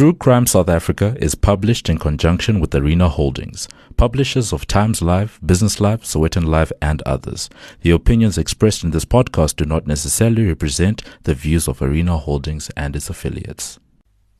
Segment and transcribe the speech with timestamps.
[0.00, 3.68] True Crime South Africa is published in conjunction with Arena Holdings,
[3.98, 7.50] publishers of Times Live, Business Live, Sowetan Live, and others.
[7.82, 12.70] The opinions expressed in this podcast do not necessarily represent the views of Arena Holdings
[12.78, 13.78] and its affiliates.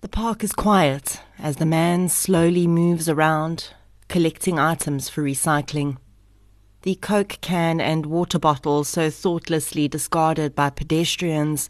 [0.00, 3.74] The park is quiet as the man slowly moves around,
[4.08, 5.98] collecting items for recycling.
[6.84, 11.68] The Coke can and water bottle so thoughtlessly discarded by pedestrians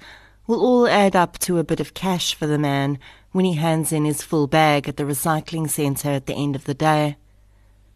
[0.51, 2.99] will all add up to a bit of cash for the man
[3.31, 6.65] when he hands in his full bag at the recycling centre at the end of
[6.65, 7.17] the day.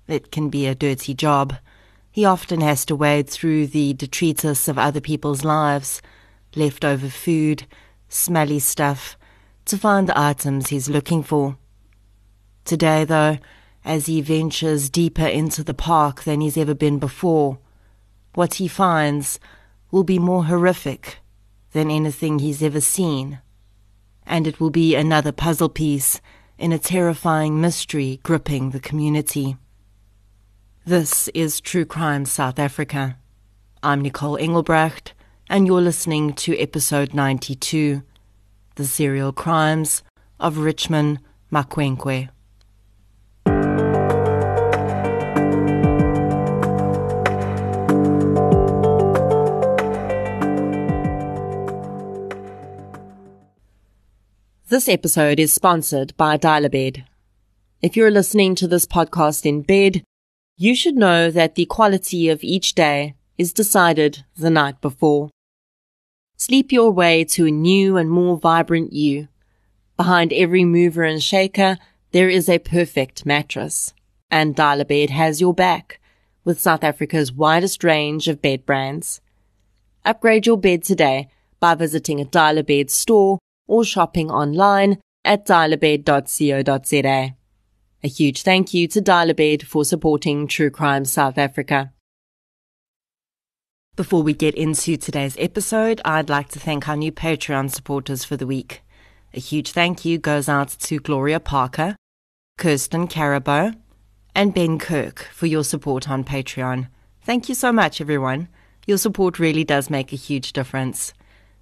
[0.06, 1.56] It can be a dirty job.
[2.12, 6.00] He often has to wade through the detritus of other people's lives,
[6.54, 7.66] leftover food,
[8.08, 9.18] smelly stuff,
[9.64, 11.56] to find the items he's looking for.
[12.64, 13.38] Today, though,
[13.84, 17.58] as he ventures deeper into the park than he's ever been before,
[18.34, 19.40] what he finds
[19.90, 21.18] will be more horrific
[21.74, 23.38] than anything he's ever seen
[24.26, 26.20] and it will be another puzzle piece
[26.58, 29.56] in a terrifying mystery gripping the community.
[30.86, 33.16] This is True Crime South Africa.
[33.82, 35.12] I'm Nicole Engelbrecht,
[35.48, 38.02] and you're listening to episode 92
[38.76, 40.02] The Serial Crimes
[40.40, 41.20] of Richmond
[41.52, 42.28] Makwenkwe.
[54.74, 57.04] This episode is sponsored by Dial-A-Bed.
[57.80, 60.02] If you're listening to this podcast in bed,
[60.56, 65.30] you should know that the quality of each day is decided the night before.
[66.36, 69.28] Sleep your way to a new and more vibrant you.
[69.96, 71.78] Behind every mover and shaker,
[72.10, 73.94] there is a perfect mattress.
[74.28, 76.00] And Dial-A-Bed has your back
[76.42, 79.20] with South Africa's widest range of bed brands.
[80.04, 81.28] Upgrade your bed today
[81.60, 87.34] by visiting a Dial-A-Bed store or shopping online at dialabed.co.za.
[88.02, 91.92] A huge thank you to Dial-A-Bed for supporting True Crime South Africa.
[93.96, 98.36] Before we get into today's episode, I'd like to thank our new Patreon supporters for
[98.36, 98.82] the week.
[99.32, 101.96] A huge thank you goes out to Gloria Parker,
[102.58, 103.74] Kirsten Carabo,
[104.34, 106.88] and Ben Kirk for your support on Patreon.
[107.22, 108.48] Thank you so much, everyone.
[108.86, 111.14] Your support really does make a huge difference.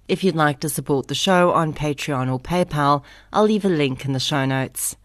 [0.05, 4.03] If you'd like to support the show on Patreon or PayPal, I'll leave a link
[4.03, 4.97] in the show notes.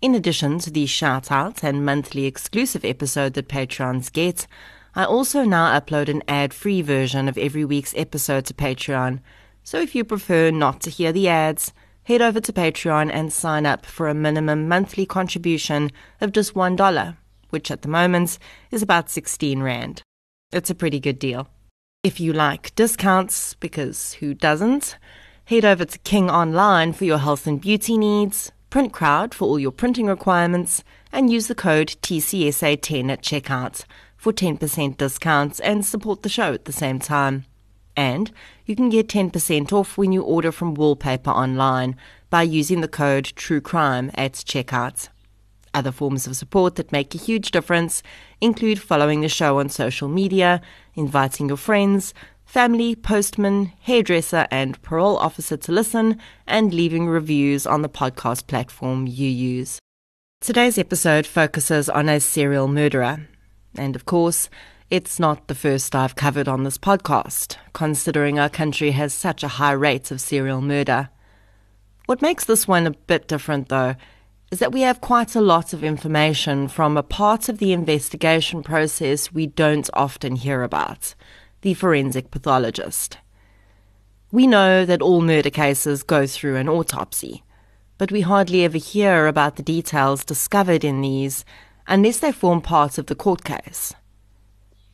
[0.00, 4.48] In addition to the shout out and monthly exclusive episode that Patreons get,
[4.96, 9.20] I also now upload an ad free version of every week's episode to Patreon.
[9.62, 11.72] So if you prefer not to hear the ads,
[12.02, 17.16] head over to Patreon and sign up for a minimum monthly contribution of just $1,
[17.50, 18.40] which at the moment
[18.72, 20.02] is about 16 Rand.
[20.50, 21.48] It's a pretty good deal.
[22.04, 24.98] If you like discounts, because who doesn't,
[25.44, 29.70] head over to King Online for your health and beauty needs, PrintCrowd for all your
[29.70, 30.82] printing requirements,
[31.12, 33.84] and use the code TCSA10 at checkout
[34.16, 37.44] for 10% discounts and support the show at the same time.
[37.96, 38.32] And
[38.66, 41.94] you can get 10% off when you order from Wallpaper Online
[42.30, 45.08] by using the code TRUECRIME at checkout.
[45.72, 48.02] Other forms of support that make a huge difference
[48.42, 50.60] include following the show on social media,
[50.94, 52.12] inviting your friends,
[52.44, 59.06] family, postman, hairdresser, and parole officer to listen, and leaving reviews on the podcast platform
[59.06, 59.78] you use.
[60.40, 63.28] Today's episode focuses on a serial murderer.
[63.76, 64.50] And of course,
[64.90, 69.48] it's not the first I've covered on this podcast, considering our country has such a
[69.48, 71.10] high rate of serial murder.
[72.06, 73.94] What makes this one a bit different, though,
[74.52, 78.62] is that we have quite a lot of information from a part of the investigation
[78.62, 81.14] process we don't often hear about
[81.62, 83.16] the forensic pathologist.
[84.30, 87.42] We know that all murder cases go through an autopsy,
[87.96, 91.46] but we hardly ever hear about the details discovered in these
[91.86, 93.94] unless they form part of the court case.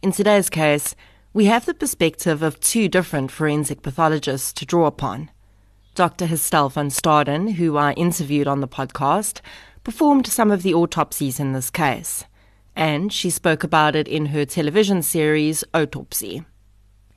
[0.02, 0.94] In today's case,
[1.32, 5.30] we have the perspective of two different forensic pathologists to draw upon.
[5.98, 6.26] Dr.
[6.26, 9.40] Estelle van Staden, who I interviewed on the podcast,
[9.82, 12.24] performed some of the autopsies in this case,
[12.76, 16.44] and she spoke about it in her television series Autopsy.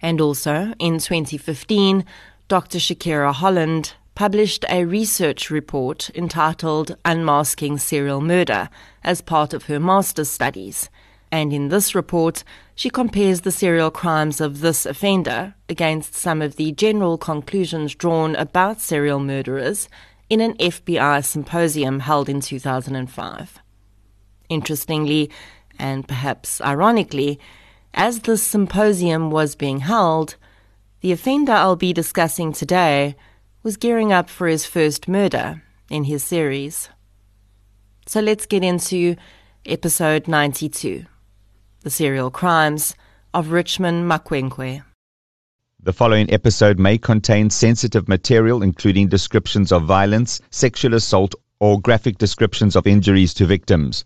[0.01, 2.04] And also, in 2015,
[2.48, 2.80] Dr.
[2.80, 8.68] Shakira Holland published a research report entitled Unmasking Serial Murder
[9.04, 10.89] as part of her master's studies–
[11.31, 12.44] and in this report,
[12.81, 18.36] she compares the serial crimes of this offender against some of the general conclusions drawn
[18.36, 19.88] about serial murderers
[20.31, 23.60] in an FBI symposium held in 2005.
[24.50, 25.30] Interestingly,
[25.78, 27.39] and perhaps ironically,
[27.94, 30.36] as this symposium was being held,
[31.01, 33.16] the offender I'll be discussing today
[33.62, 35.62] was gearing up for his first murder
[35.92, 36.89] in his series.
[38.07, 39.18] So let's get into
[39.68, 41.06] episode 92
[41.83, 42.94] The Serial Crimes
[43.33, 44.83] of Richmond Makwenkwe.
[45.81, 52.19] The following episode may contain sensitive material, including descriptions of violence, sexual assault, or graphic
[52.19, 54.06] descriptions of injuries to victims.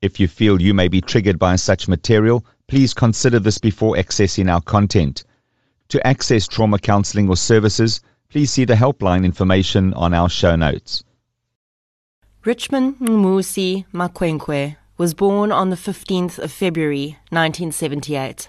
[0.00, 4.48] If you feel you may be triggered by such material, please consider this before accessing
[4.48, 5.24] our content.
[5.88, 11.02] To access trauma counseling or services, please see the helpline information on our show notes.
[12.44, 18.48] Richmond Musi Makwenkwe was born on the 15th of February 1978.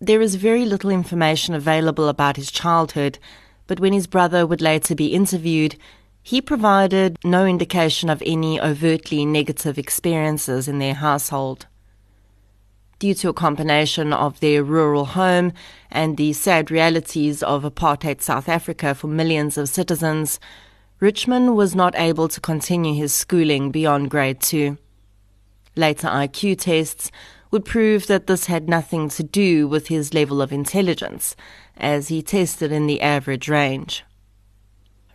[0.00, 3.18] There is very little information available about his childhood,
[3.66, 5.76] but when his brother would later be interviewed,
[6.22, 11.66] he provided no indication of any overtly negative experiences in their household.
[12.98, 15.52] Due to a combination of their rural home
[15.90, 20.40] and the sad realities of apartheid South Africa for millions of citizens,
[20.98, 24.78] Richmond was not able to continue his schooling beyond grade 2.
[25.78, 27.12] Later IQ tests
[27.52, 31.36] would prove that this had nothing to do with his level of intelligence,
[31.76, 34.04] as he tested in the average range.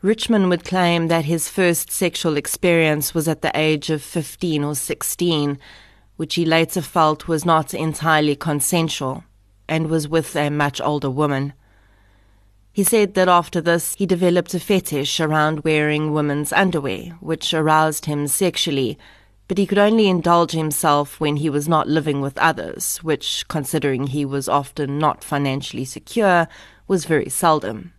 [0.01, 4.73] Richmond would claim that his first sexual experience was at the age of 15 or
[4.73, 5.59] 16,
[6.15, 9.25] which he later felt was not entirely consensual
[9.67, 11.51] and was with a much older woman.
[12.71, 18.05] He said that after this, he developed a fetish around wearing women's underwear, which aroused
[18.05, 18.97] him sexually,
[19.47, 24.07] but he could only indulge himself when he was not living with others, which, considering
[24.07, 26.47] he was often not financially secure,
[26.87, 27.93] was very seldom.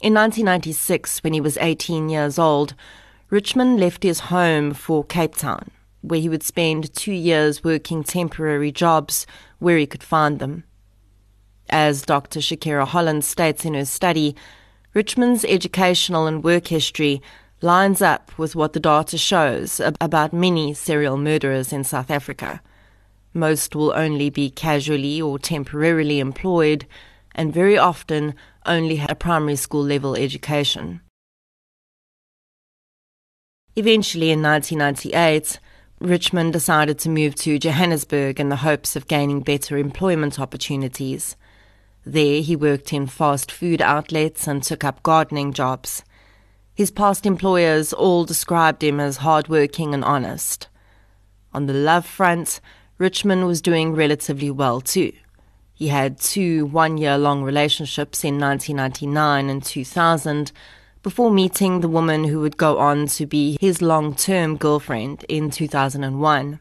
[0.00, 2.74] In 1996, when he was 18 years old,
[3.30, 5.70] Richmond left his home for Cape Town,
[6.02, 9.26] where he would spend two years working temporary jobs
[9.58, 10.64] where he could find them.
[11.68, 12.38] As Dr.
[12.38, 14.36] Shakira Holland states in her study,
[14.94, 17.20] Richmond's educational and work history
[17.62, 22.60] lines up with what the data shows about many serial murderers in South Africa.
[23.32, 26.86] Most will only be casually or temporarily employed,
[27.34, 31.00] and very often only had a primary school level education.
[33.74, 35.60] Eventually, in 1998,
[36.00, 41.36] Richmond decided to move to Johannesburg in the hopes of gaining better employment opportunities.
[42.04, 46.04] There, he worked in fast food outlets and took up gardening jobs.
[46.76, 50.68] His past employers all described him as hardworking and honest.
[51.54, 52.60] On the love front,
[52.98, 55.12] Richmond was doing relatively well too.
[55.72, 60.52] He had two one year long relationships in 1999 and 2000
[61.02, 65.50] before meeting the woman who would go on to be his long term girlfriend in
[65.50, 66.60] 2001.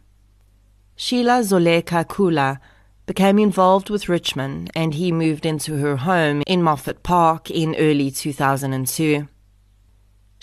[0.96, 2.60] Sheila Zoleka Kula
[3.06, 8.10] became involved with Richmond and he moved into her home in Moffat Park in early
[8.10, 9.28] 2002.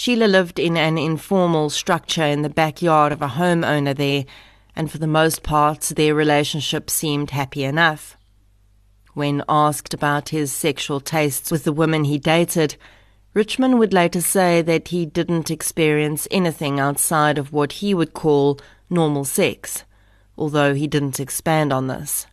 [0.02, 4.24] Sheila lived in an informal structure in the backyard of a homeowner there,
[4.74, 8.16] and for the most part, their relationship seemed happy enough.
[9.14, 12.74] When asked about his sexual tastes with the women he dated,
[13.32, 18.58] Richmond would later say that he didn't experience anything outside of what he would call
[18.90, 19.84] normal sex,
[20.36, 22.26] although he didn't expand on this.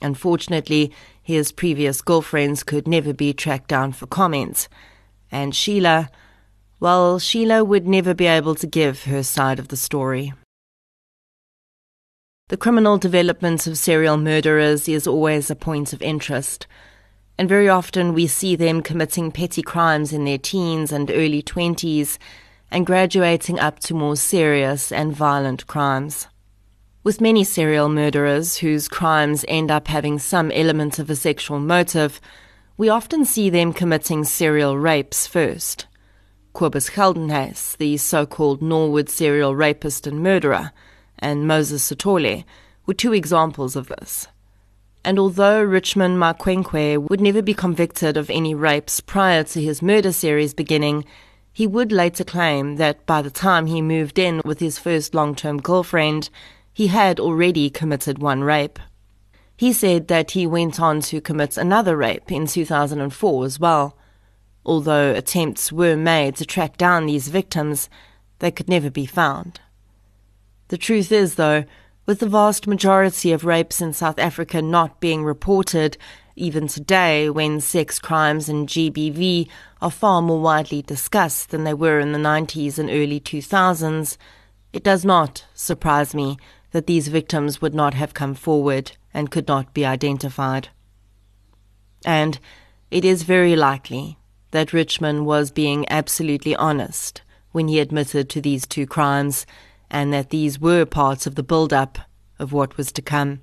[0.00, 0.90] Unfortunately,
[1.22, 4.70] his previous girlfriends could never be tracked down for comments,
[5.30, 6.08] and Sheila,
[6.82, 10.32] well, Sheila would never be able to give her side of the story.
[12.48, 16.66] The criminal development of serial murderers is always a point of interest,
[17.38, 22.18] and very often we see them committing petty crimes in their teens and early twenties
[22.68, 26.26] and graduating up to more serious and violent crimes.
[27.04, 32.20] With many serial murderers whose crimes end up having some element of a sexual motive,
[32.76, 35.86] we often see them committing serial rapes first.
[36.52, 40.72] Cobus Geldenhuys, the so-called Norwood serial rapist and murderer,
[41.18, 42.44] and Moses Sithole
[42.84, 44.28] were two examples of this.
[45.04, 50.12] And although Richmond Makwenkwe would never be convicted of any rapes prior to his murder
[50.12, 51.04] series beginning,
[51.52, 55.34] he would later claim that by the time he moved in with his first long
[55.34, 56.28] term girlfriend,
[56.72, 58.78] he had already committed one rape.
[59.56, 63.96] He said that he went on to commit another rape in 2004 as well.
[64.64, 67.88] Although attempts were made to track down these victims,
[68.38, 69.60] they could never be found.
[70.68, 71.64] The truth is, though,
[72.06, 75.96] with the vast majority of rapes in South Africa not being reported,
[76.34, 79.48] even today, when sex crimes and GBV
[79.80, 84.16] are far more widely discussed than they were in the 90s and early 2000s,
[84.72, 86.38] it does not surprise me
[86.70, 90.70] that these victims would not have come forward and could not be identified.
[92.04, 92.38] And
[92.90, 94.18] it is very likely
[94.52, 99.44] that Richmond was being absolutely honest when he admitted to these two crimes
[99.90, 101.98] and that these were parts of the build-up
[102.38, 103.42] of what was to come.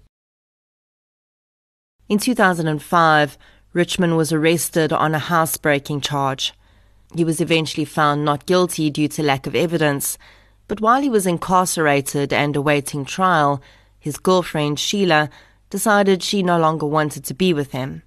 [2.08, 3.38] In 2005,
[3.72, 6.54] Richmond was arrested on a housebreaking charge.
[7.16, 10.18] He was eventually found not guilty due to lack of evidence,
[10.68, 13.62] but while he was incarcerated and awaiting trial,
[14.00, 15.30] his girlfriend Sheila
[15.70, 18.02] decided she no longer wanted to be with him.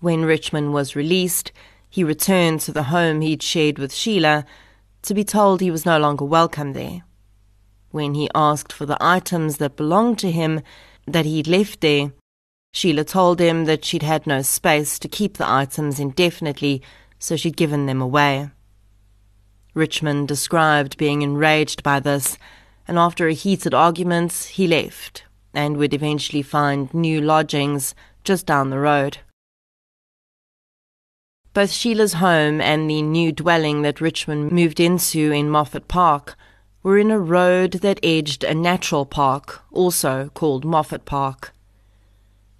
[0.00, 1.52] When Richmond was released,
[1.92, 4.46] he returned to the home he'd shared with Sheila
[5.02, 7.02] to be told he was no longer welcome there.
[7.90, 10.62] When he asked for the items that belonged to him
[11.06, 12.12] that he'd left there,
[12.72, 16.80] Sheila told him that she'd had no space to keep the items indefinitely,
[17.18, 18.48] so she'd given them away.
[19.74, 22.38] Richmond described being enraged by this,
[22.88, 27.94] and after a heated argument, he left and would eventually find new lodgings
[28.24, 29.18] just down the road.
[31.54, 36.34] Both Sheila's home and the new dwelling that Richmond moved into in Moffat Park
[36.82, 41.52] were in a road that edged a natural park, also called Moffat Park.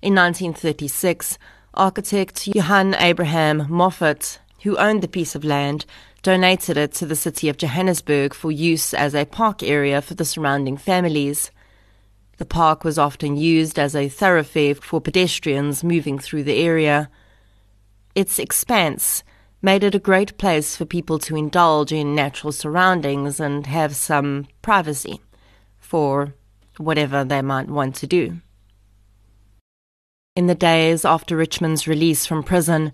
[0.03, 1.39] In 1936,
[1.73, 5.87] architect Johann Abraham Moffat, who owned the piece of land,
[6.23, 10.27] donated it to the city of Johannesburg for use as a park area for the
[10.27, 11.51] surrounding families.
[12.37, 17.09] The park was often used as a thoroughfare for pedestrians moving through the area.
[18.15, 19.23] Its expanse
[19.63, 24.47] made it a great place for people to indulge in natural surroundings and have some
[24.61, 25.21] privacy
[25.79, 26.35] for
[26.79, 28.39] whatever they might want to do.
[30.35, 32.93] In the days after Richmond's release from prison,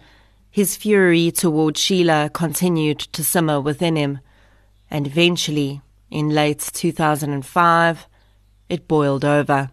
[0.50, 4.18] his fury toward Sheila continued to simmer within him,
[4.90, 8.06] and eventually, in late 2005,
[8.68, 9.70] it boiled over.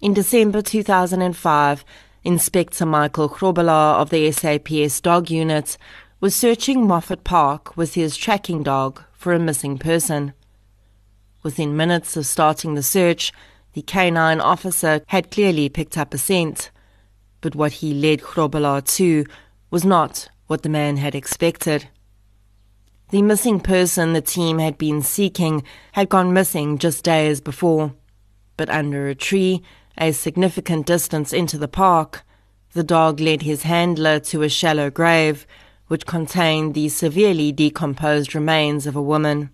[0.00, 1.84] In December 2005,
[2.24, 5.76] Inspector Michael Grobelaar of the SAPS dog unit
[6.20, 10.32] was searching Moffat Park with his tracking dog for a missing person.
[11.42, 13.32] Within minutes of starting the search,
[13.72, 16.70] the canine officer had clearly picked up a scent,
[17.40, 19.26] but what he led Grobelaar to
[19.72, 21.88] was not what the man had expected.
[23.10, 27.94] The missing person the team had been seeking had gone missing just days before,
[28.56, 29.64] but under a tree
[29.98, 32.24] a significant distance into the park,
[32.72, 35.46] the dog led his handler to a shallow grave
[35.88, 39.50] which contained the severely decomposed remains of a woman.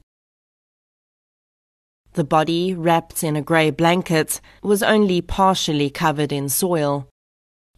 [2.12, 7.08] The body, wrapped in a grey blanket, was only partially covered in soil.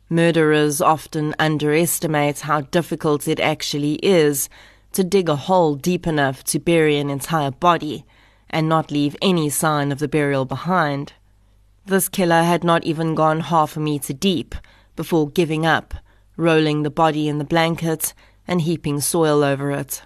[0.08, 4.48] Murderers often underestimate how difficult it actually is
[4.92, 8.04] to dig a hole deep enough to bury an entire body
[8.50, 11.12] and not leave any sign of the burial behind.
[11.86, 14.54] This killer had not even gone half a meter deep
[14.96, 15.94] before giving up,
[16.36, 18.14] rolling the body in the blanket
[18.46, 20.02] and heaping soil over it.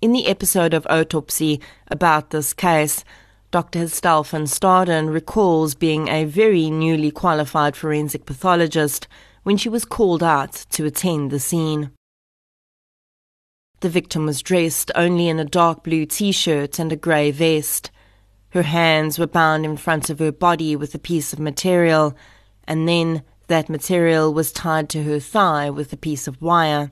[0.00, 3.04] In the episode of Autopsy about this case,
[3.50, 3.80] Dr.
[3.80, 9.08] Estelle van Staden recalls being a very newly qualified forensic pathologist
[9.42, 11.90] when she was called out to attend the scene.
[13.80, 17.90] The victim was dressed only in a dark blue t shirt and a grey vest.
[18.50, 22.16] Her hands were bound in front of her body with a piece of material,
[22.66, 26.90] and then that material was tied to her thigh with a piece of wire.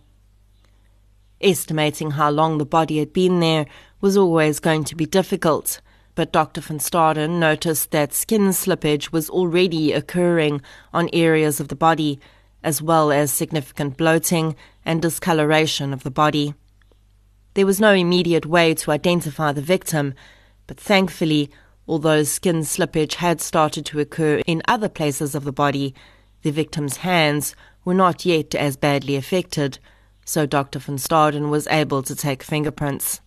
[1.41, 3.67] Estimating how long the body had been there
[4.01, 5.81] was always going to be difficult,
[6.15, 6.61] but Dr.
[6.61, 12.19] van Staden noticed that skin slippage was already occurring on areas of the body,
[12.63, 16.55] as well as significant bloating and discoloration of the body.
[17.53, 20.15] There was no immediate way to identify the victim,
[20.67, 21.51] but thankfully,
[21.89, 25.95] although skin slippage had started to occur in other places of the body,
[26.43, 27.55] the victim's hands
[27.85, 29.79] were not yet as badly affected,
[30.25, 30.79] so Dr.
[30.79, 33.21] van Staden was able to take fingerprints.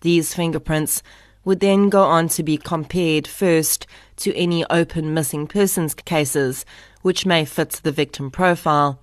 [0.00, 1.02] These fingerprints
[1.44, 3.86] would then go on to be compared first
[4.16, 6.64] to any open missing persons cases
[7.02, 9.00] which may fit the victim profile,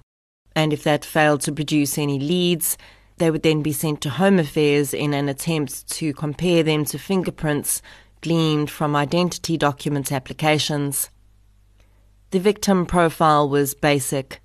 [0.55, 2.77] and if that failed to produce any leads,
[3.17, 6.97] they would then be sent to Home Affairs in an attempt to compare them to
[6.97, 7.81] fingerprints
[8.21, 11.09] gleaned from identity document applications.
[12.31, 14.41] The victim profile was basic.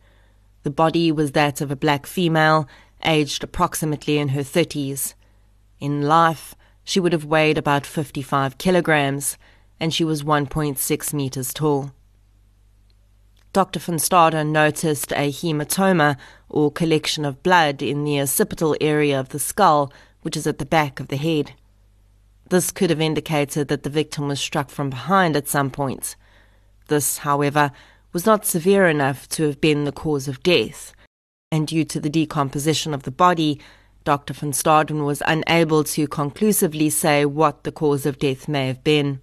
[0.63, 2.69] The body was that of a black female,
[3.03, 5.15] aged approximately in her 30s.
[5.81, 9.39] In life, she would have weighed about 55 kilograms,
[9.81, 11.93] and she was 1.6 meters tall.
[13.53, 13.81] Dr.
[13.81, 16.17] van Staden noticed a hematoma,
[16.49, 19.93] or collection of blood, in the occipital area of the skull,
[20.23, 21.53] which is at the back of the head.
[22.49, 26.15] This could have indicated that the victim was struck from behind at some point.
[26.87, 27.73] This, however,
[28.13, 30.93] was not severe enough to have been the cause of death,
[31.51, 33.61] and due to the decomposition of the body,
[34.05, 34.33] Dr.
[34.33, 39.21] van Staden was unable to conclusively say what the cause of death may have been.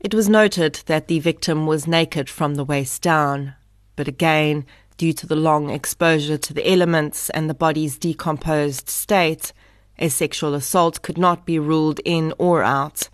[0.00, 3.54] It was noted that the victim was naked from the waist down,
[3.96, 4.64] but again,
[4.96, 9.52] due to the long exposure to the elements and the body's decomposed state,
[9.98, 13.10] a sexual assault could not be ruled in or out,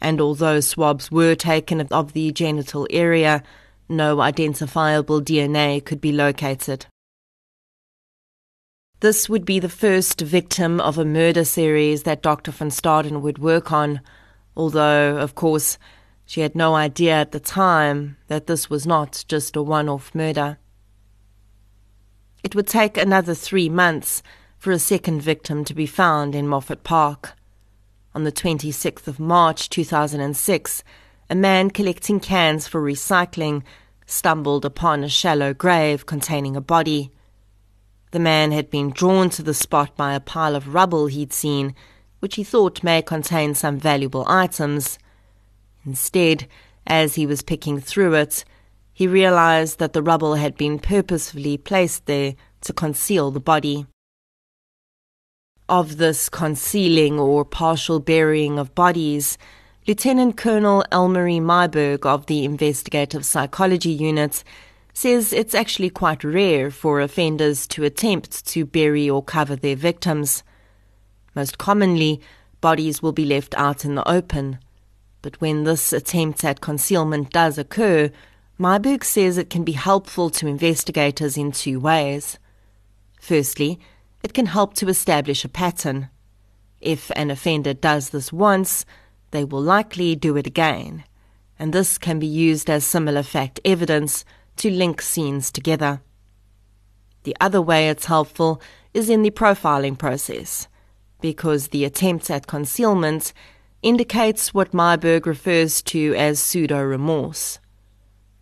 [0.00, 3.42] and although swabs were taken of the genital area,
[3.86, 6.86] no identifiable DNA could be located.
[9.00, 12.50] This would be the first victim of a murder series that Dr.
[12.50, 14.00] van Staden would work on,
[14.56, 15.76] although, of course,
[16.30, 20.14] she had no idea at the time that this was not just a one off
[20.14, 20.58] murder.
[22.44, 24.22] It would take another three months
[24.56, 27.32] for a second victim to be found in Moffat Park.
[28.14, 30.84] On the 26th of March 2006,
[31.28, 33.64] a man collecting cans for recycling
[34.06, 37.10] stumbled upon a shallow grave containing a body.
[38.12, 41.74] The man had been drawn to the spot by a pile of rubble he'd seen,
[42.20, 44.96] which he thought may contain some valuable items.
[45.84, 46.46] Instead,
[46.86, 48.44] as he was picking through it,
[48.92, 53.86] he realized that the rubble had been purposefully placed there to conceal the body.
[55.68, 59.38] Of this concealing or partial burying of bodies,
[59.86, 64.44] Lieutenant Colonel Elmarie Myburgh of the Investigative Psychology Unit
[64.92, 70.42] says it's actually quite rare for offenders to attempt to bury or cover their victims.
[71.34, 72.20] Most commonly,
[72.60, 74.58] bodies will be left out in the open
[75.22, 78.10] but when this attempt at concealment does occur,
[78.58, 82.38] Myburgh says it can be helpful to investigators in two ways.
[83.20, 83.78] Firstly,
[84.22, 86.08] it can help to establish a pattern.
[86.80, 88.84] If an offender does this once,
[89.30, 91.04] they will likely do it again,
[91.58, 94.24] and this can be used as similar fact evidence
[94.56, 96.00] to link scenes together.
[97.22, 98.60] The other way it's helpful
[98.92, 100.68] is in the profiling process,
[101.20, 103.32] because the attempt at concealment
[103.82, 107.58] indicates what Myburgh refers to as pseudo remorse.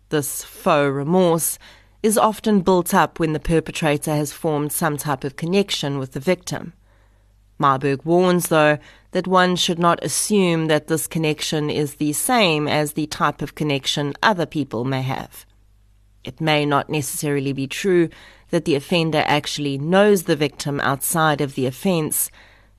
[0.09, 1.57] This faux remorse
[2.01, 6.19] is often built up when the perpetrator has formed some type of connection with the
[6.19, 6.73] victim.
[7.59, 8.77] Myburgh warns, though,
[9.11, 13.55] that one should not assume that this connection is the same as the type of
[13.55, 15.45] connection other people may have.
[16.23, 18.09] It may not necessarily be true
[18.49, 22.31] that the offender actually knows the victim outside of the offence,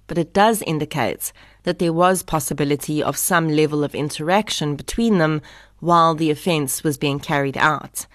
[0.07, 1.33] but it does indicate
[1.65, 5.43] that there was possibility of some level of interaction between them
[5.81, 8.07] while the offence was being carried out,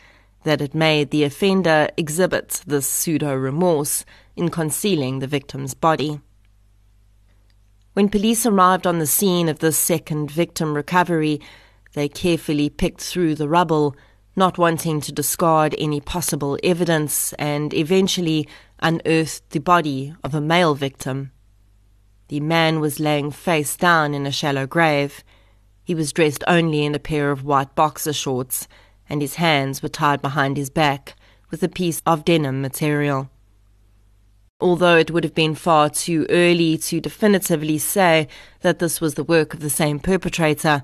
[0.44, 4.06] that it made the offender exhibit this pseudo remorse
[4.36, 6.20] in concealing the victim's body.
[7.94, 11.40] When police arrived on the scene of this second victim recovery,
[11.94, 13.96] they carefully picked through the rubble,
[14.36, 18.48] not wanting to discard any possible evidence, and eventually
[18.82, 21.32] unearthed the body of a male victim.
[22.28, 25.24] The man was laying face down in a shallow grave.
[25.84, 28.68] He was dressed only in a pair of white boxer shorts,
[29.08, 31.16] and his hands were tied behind his back
[31.52, 33.30] with a piece of denim material.
[34.60, 38.28] Although it would have been far too early to definitively say
[38.62, 40.82] that this was the work of the same perpetrator,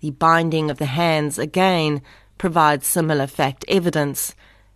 [0.00, 2.02] the binding of the hands again
[2.36, 4.34] provides similar fact evidence,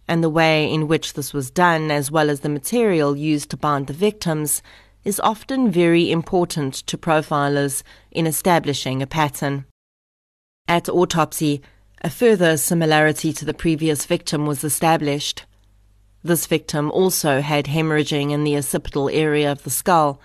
[0.09, 3.57] and the way in which this was done, as well as the material used to
[3.57, 4.63] bind the victims,
[5.07, 9.65] is often very important to profilers in establishing a pattern.
[10.67, 11.63] At autopsy,
[12.03, 15.45] a further similarity to the previous victim was established.
[16.25, 20.21] This victim also had hemorrhaging in the occipital area of the skull,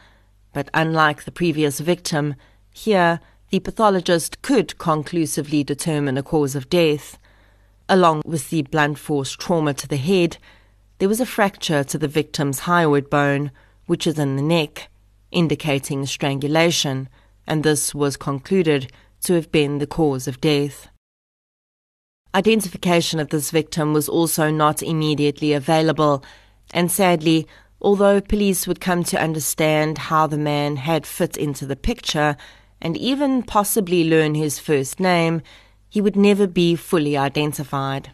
[0.52, 2.34] but unlike the previous victim,
[2.72, 3.20] here
[3.52, 7.20] the pathologist could conclusively determine a cause of death.
[7.88, 10.38] Along with the blunt force trauma to the head,
[10.98, 13.52] there was a fracture to the victim's hyoid bone,
[13.92, 14.88] which is in the neck,
[15.32, 17.10] indicating strangulation,
[17.46, 20.88] and this was concluded to have been the cause of death.
[22.34, 26.24] Identification of this victim was also not immediately available,
[26.74, 27.46] and sadly,
[27.82, 32.38] although police would come to understand how the man had fit into the picture
[32.82, 35.42] and even possibly learn his first name,
[35.90, 38.12] he would never be fully identified.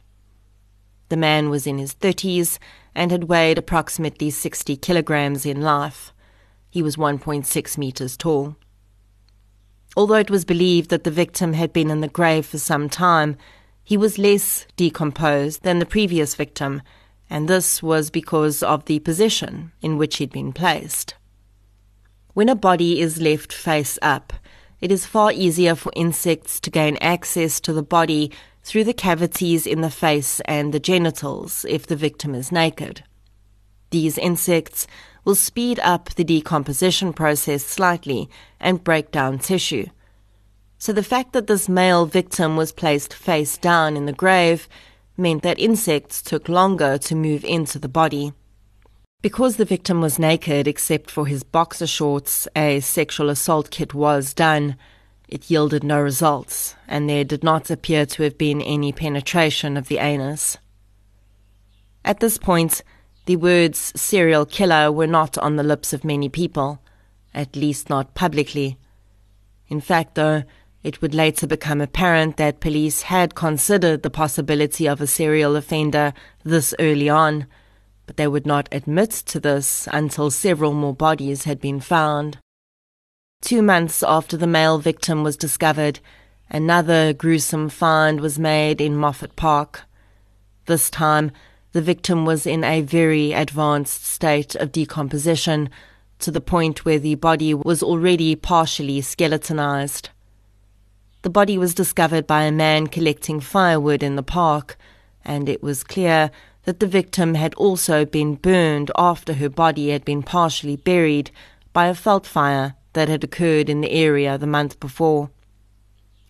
[1.09, 2.57] The man was in his 30s
[2.97, 6.11] and had weighed approximately 60 kilograms in life.
[6.67, 8.55] He was 1.6 meters tall.
[9.95, 13.37] Although it was believed that the victim had been in the grave for some time,
[13.83, 16.81] he was less decomposed than the previous victim,
[17.29, 21.13] and this was because of the position in which he'd been placed.
[22.33, 24.33] When a body is left face up,
[24.81, 28.31] it is far easier for insects to gain access to the body
[28.67, 33.01] through the cavities in the face and the genitals if the victim is naked.
[33.91, 34.87] These insects
[35.23, 39.85] will speed up the decomposition process slightly and break down tissue.
[40.77, 44.67] So the fact that this male victim was placed face down in the grave
[45.15, 48.33] meant that insects took longer to move into the body.
[49.21, 54.33] Because the victim was naked except for his boxer shorts, a sexual assault kit was
[54.33, 54.75] done.
[55.27, 59.89] It yielded no results, and there did not appear to have been any penetration of
[59.89, 60.57] the anus.
[62.05, 62.81] At this point,
[63.25, 66.81] the words serial killer were not on the lips of many people,
[67.33, 68.77] at least not publicly.
[69.67, 70.43] In fact, though,
[70.81, 76.13] it would later become apparent that police had considered the possibility of a serial offender
[76.45, 77.47] this early on,
[78.05, 82.37] but they would not admit to this until several more bodies had been found.
[83.41, 85.99] Two months after the male victim was discovered,
[86.49, 89.83] another gruesome find was made in Moffat Park.
[90.65, 91.31] This time,
[91.71, 95.69] the victim was in a very advanced state of decomposition,
[96.19, 100.09] to the point where the body was already partially skeletonized.
[101.21, 104.77] The body was discovered by a man collecting firewood in the park,
[105.23, 106.31] and it was clear
[106.63, 111.29] that the victim had also been burned after her body had been partially buried
[111.71, 115.29] by a veld fire that had occurred in the area the month before.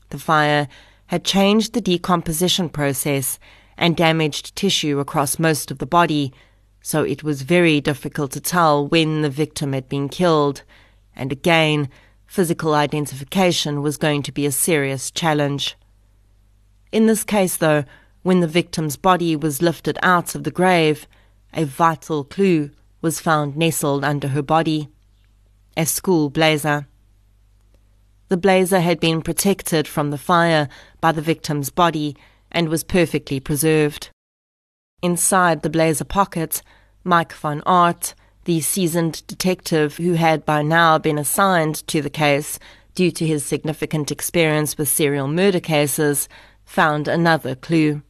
[0.10, 0.68] The fire
[1.06, 3.40] had changed the decomposition process
[3.78, 6.34] and damaged tissue across most of the body,
[6.82, 10.64] so it was very difficult to tell when the victim had been killed,
[11.16, 11.88] and again,
[12.26, 15.78] physical identification was going to be a serious challenge.
[16.92, 17.86] In this case, though,
[18.24, 21.08] when the victim's body was lifted out of the grave,
[21.54, 24.90] a vital clue was found nestled under her body
[25.78, 26.88] a school blazer.
[28.28, 30.68] The blazer had been protected from the fire
[31.00, 32.18] by the victim's body
[32.52, 34.10] and was perfectly preserved.
[35.02, 36.62] Inside the blazer pocket,
[37.06, 38.14] Mike van Aert
[38.48, 42.60] the seasoned detective who had by now been assigned to the case
[42.96, 46.30] due to his significant experience with serial murder cases,
[46.64, 48.02] found another clue.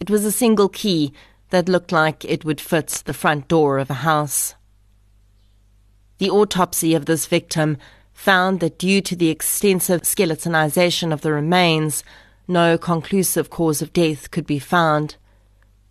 [0.00, 1.12] It was a single key
[1.50, 4.56] that looked like it would fit the front door of a house.
[6.18, 7.76] The autopsy of this victim
[8.12, 12.02] found that due to the extensive skeletonization of the remains,
[12.48, 15.16] no conclusive cause of death could be found.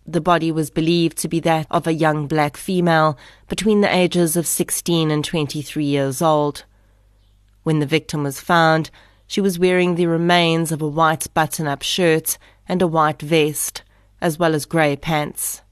[0.04, 3.16] The body was believed to be that of a young black female
[3.48, 6.64] between the ages of 16 and 23 years old.
[7.62, 8.90] When the victim was found,
[9.26, 13.82] she was wearing the remains of a white button up shirt and a white vest,
[14.20, 15.62] as well as grey pants.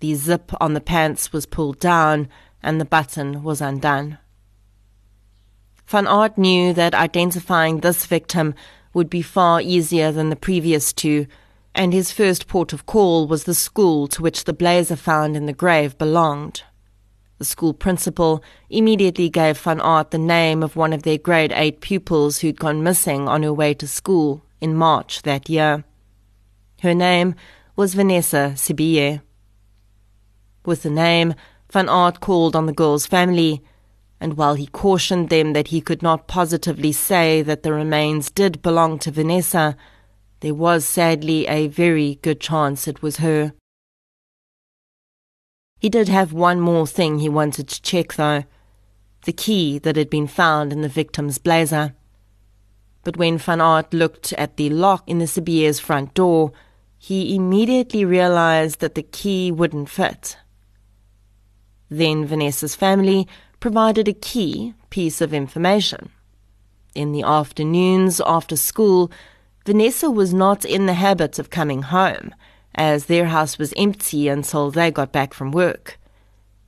[0.00, 2.28] The zip on the pants was pulled down
[2.64, 4.18] and the button was undone.
[5.86, 8.54] Van Aert knew that identifying this victim
[8.92, 11.26] would be far easier than the previous two
[11.74, 15.46] and his first port of call was the school to which the blazer found in
[15.46, 16.62] the grave belonged.
[17.38, 21.80] The school principal immediately gave Van Aert the name of one of their grade 8
[21.80, 25.84] pupils who'd gone missing on her way to school in March that year.
[26.80, 27.34] Her name
[27.74, 29.20] was Vanessa Sibiye.
[30.64, 31.34] With the name,
[31.74, 33.60] Van Aert called on the girl's family,
[34.20, 38.62] and while he cautioned them that he could not positively say that the remains did
[38.62, 39.76] belong to Vanessa,
[40.38, 43.54] there was sadly a very good chance it was her.
[45.80, 48.44] He did have one more thing he wanted to check, though
[49.24, 51.96] the key that had been found in the victim's blazer.
[53.02, 56.52] But when Van Aert looked at the lock in the Sibiye's front door,
[56.98, 60.36] he immediately realized that the key wouldn't fit.
[61.94, 63.28] Then Vanessa's family
[63.60, 66.10] provided a key piece of information.
[66.92, 69.12] In the afternoons after school,
[69.64, 72.34] Vanessa was not in the habit of coming home,
[72.74, 75.96] as their house was empty until they got back from work.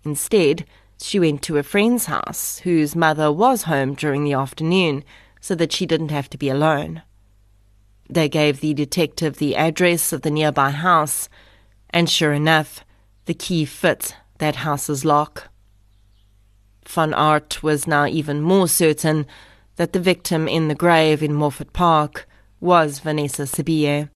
[0.05, 0.65] Instead,
[1.03, 5.03] she went to a friend's house, whose mother was home during the afternoon,
[5.41, 7.03] so that she didn't have to be alone.
[8.09, 11.29] They gave the detective the address of the nearby house,
[11.91, 12.85] and sure enough,
[13.25, 15.49] the key fit that house's lock.
[16.87, 19.27] Van Aert was now even more certain
[19.77, 22.29] that the victim in the grave in Moffat Park
[22.61, 24.09] was Vanessa Sibiye.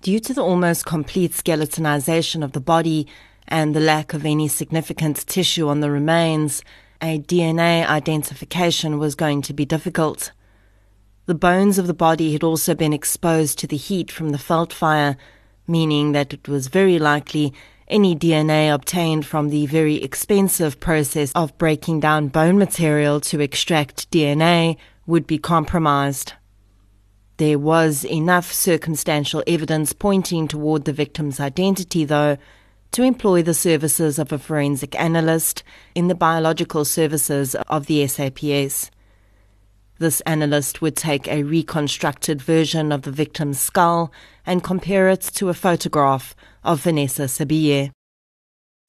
[0.00, 3.06] Due to the almost complete skeletonization of the body
[3.48, 6.62] and the lack of any significant tissue on the remains,
[7.00, 10.32] a DNA identification was going to be difficult.
[11.26, 14.72] The bones of the body had also been exposed to the heat from the veld
[14.72, 15.16] fire,
[15.66, 17.52] meaning that it was very likely
[17.88, 24.10] any DNA obtained from the very expensive process of breaking down bone material to extract
[24.10, 26.34] DNA would be compromised.
[27.38, 32.38] There was enough circumstantial evidence pointing toward the victim's identity, though,
[32.92, 38.91] to employ the services of a forensic analyst in the biological services of the SAPS.
[40.02, 44.10] This analyst would take a reconstructed version of the victim's skull
[44.44, 46.34] and compare it to a photograph
[46.64, 47.92] of Vanessa Sibiye.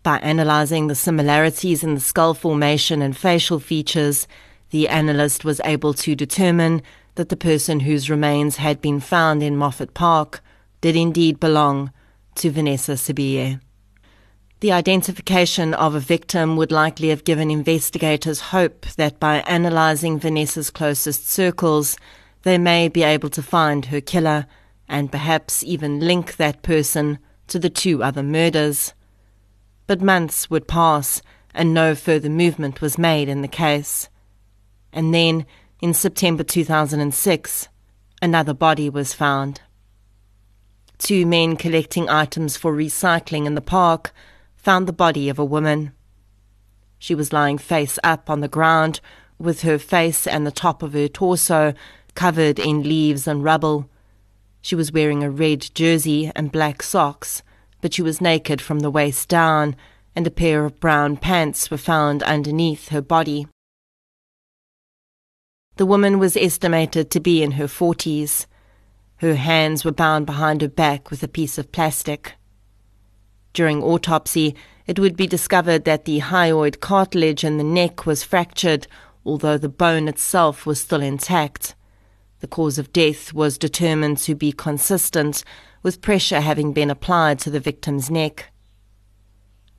[0.02, 4.28] By analyzing the similarities in the skull formation and facial features,
[4.71, 6.82] the analyst was able to determine
[7.13, 10.41] that the person whose remains had been found in Moffat Park
[10.82, 11.91] did indeed belong
[12.38, 13.60] to Vanessa Sibiye.
[14.63, 20.69] The identification of a victim would likely have given investigators hope that by analyzing Vanessa's
[20.69, 21.97] closest circles,
[22.43, 24.45] they may be able to find her killer
[24.88, 28.93] and perhaps even link that person to the two other murders.
[29.86, 31.21] But months would pass
[31.54, 34.08] and no further movement was made in the case.
[34.93, 35.45] And then,
[35.82, 37.67] in September 2006,
[38.21, 39.60] another body was found.
[40.99, 44.13] Two men collecting items for recycling in the park
[44.63, 45.91] found the body of a woman.
[46.97, 49.02] She was lying face up on the ground,
[49.38, 51.73] with her face and the top of her torso
[52.15, 53.89] covered in leaves and rubble.
[54.62, 57.43] She was wearing a red jersey and black socks,
[57.82, 59.76] but she was naked from the waist down,
[60.15, 63.47] and a pair of brown pants were found underneath her body.
[65.76, 68.47] The woman was estimated to be in her forties.
[69.17, 72.36] Her hands were bound behind her back with a piece of plastic.
[73.53, 74.55] During autopsy,
[74.87, 78.87] it would be discovered that the hyoid cartilage in the neck was fractured,
[79.25, 81.75] although the bone itself was still intact.
[82.39, 85.43] The cause of death was determined to be consistent,
[85.83, 88.51] with pressure having been applied to the victim's neck.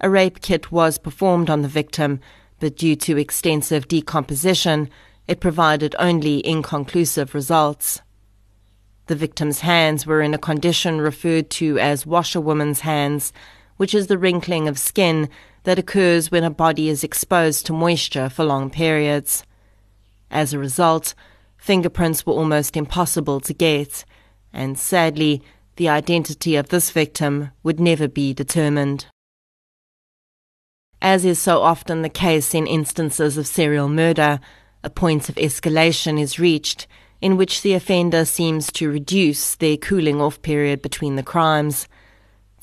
[0.00, 2.20] A rape kit was performed on the victim,
[2.60, 4.88] but due to extensive decomposition,
[5.26, 8.00] it provided only inconclusive results.
[9.06, 13.32] The victim's hands were in a condition referred to as washerwoman's hands,
[13.76, 15.28] which is the wrinkling of skin
[15.64, 19.44] that occurs when a body is exposed to moisture for long periods.
[20.30, 21.14] As a result,
[21.56, 24.04] fingerprints were almost impossible to get,
[24.52, 25.42] and sadly,
[25.76, 29.06] the identity of this victim would never be determined.
[31.02, 34.40] As is so often the case in instances of serial murder,
[34.82, 36.86] a point of escalation is reached
[37.20, 41.88] in which the offender seems to reduce their cooling off period between the crimes.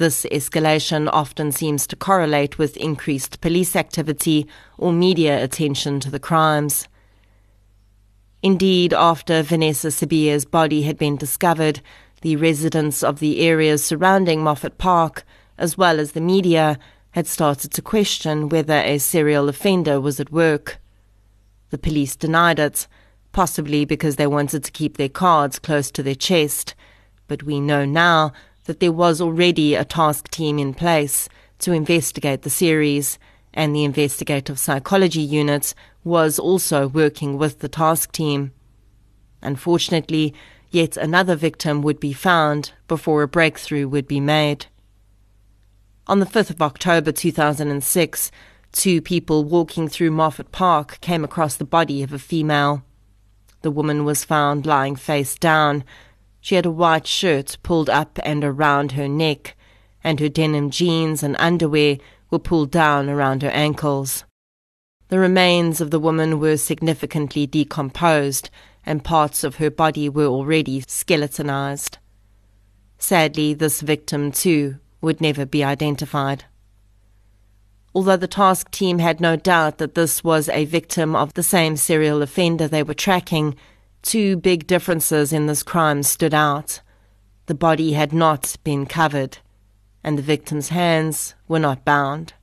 [0.01, 4.47] This escalation often seems to correlate with increased police activity
[4.79, 6.87] or media attention to the crimes.
[8.41, 11.81] Indeed, after Vanessa Sibiye's body had been discovered,
[12.21, 15.23] the residents of the areas surrounding Moffat Park,
[15.59, 16.79] as well as the media,
[17.11, 20.79] had started to question whether a serial offender was at work.
[21.69, 22.87] The police denied it,
[23.33, 26.73] possibly because they wanted to keep their cards close to their chest,
[27.27, 28.33] but we know now
[28.71, 31.27] that there was already a task team in place
[31.59, 33.19] to investigate the series,
[33.53, 35.73] and the investigative psychology unit
[36.05, 38.53] was also working with the task team.
[39.41, 40.33] Unfortunately,
[40.69, 44.67] yet another victim would be found before a breakthrough would be made.
[46.07, 48.31] On the 5th of October 2006,
[48.71, 52.83] two people walking through Moffat Park came across the body of a female.
[53.63, 55.83] The woman was found lying face down,
[56.41, 59.55] she had a white shirt pulled up and around her neck,
[60.03, 61.97] and her denim jeans and underwear
[62.31, 64.25] were pulled down around her ankles.
[65.09, 68.49] The remains of the woman were significantly decomposed,
[68.85, 71.99] and parts of her body were already skeletonized.
[72.97, 76.45] Sadly, this victim, too, would never be identified.
[77.93, 81.75] Although the task team had no doubt that this was a victim of the same
[81.75, 83.55] serial offender they were tracking,
[84.01, 86.81] Two big differences in this crime stood out.
[87.45, 89.37] The body had not been covered,
[90.03, 92.33] and the victim's hands were not bound.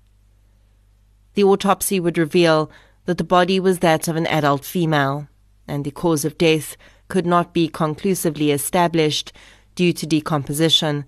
[1.35, 2.71] The autopsy would reveal
[3.07, 5.29] that the body was that of an adult female,
[5.67, 6.77] and the cause of death
[7.09, 9.33] could not be conclusively established
[9.75, 11.05] due to decomposition,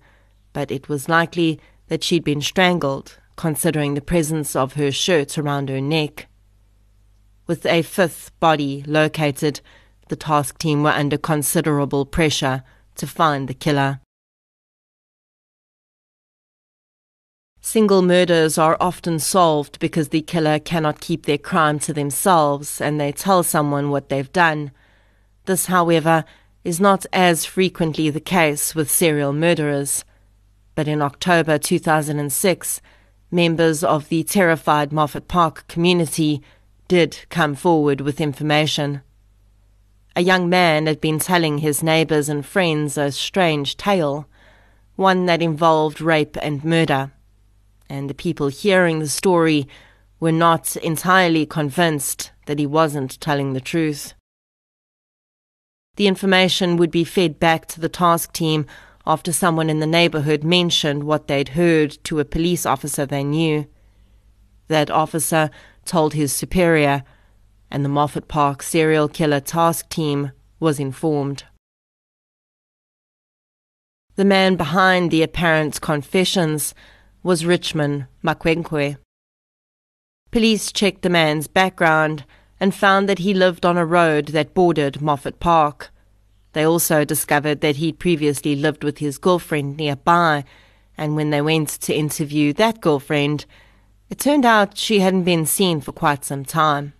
[0.51, 5.69] but it was likely that she'd been strangled, considering the presence of her shirt around
[5.69, 6.27] her neck.
[7.47, 9.61] With a fifth body located,
[10.11, 12.63] the task team were under considerable pressure
[12.95, 14.01] to find the killer.
[17.61, 22.99] Single murders are often solved because the killer cannot keep their crime to themselves and
[22.99, 24.71] they tell someone what they've done.
[25.45, 26.25] This, however,
[26.65, 30.03] is not as frequently the case with serial murderers.
[30.75, 32.81] But in October 2006,
[33.31, 36.41] members of the terrified Moffat Park community
[36.89, 39.03] did come forward with information.
[40.15, 44.27] A young man had been telling his neighbors and friends a strange tale,
[44.95, 47.11] one that involved rape and murder.
[47.89, 49.67] And the people hearing the story
[50.19, 54.13] were not entirely convinced that he wasn't telling the truth.
[55.95, 58.65] The information would be fed back to the task team
[59.05, 63.65] after someone in the neighborhood mentioned what they'd heard to a police officer they knew.
[64.67, 65.49] That officer
[65.85, 67.03] told his superior,
[67.71, 71.45] and the Moffat Park serial killer task team was informed.
[74.15, 76.75] The man behind the apparent confessions
[77.23, 78.97] was Richmond Makwenkwe.
[80.31, 82.25] Police checked the man's background
[82.59, 85.91] and found that he lived on a road that bordered Moffat Park.
[86.53, 90.43] They also discovered that he'd previously lived with his girlfriend nearby,
[90.97, 93.45] and when they went to interview that girlfriend,
[94.09, 96.93] it turned out she hadn't been seen for quite some time.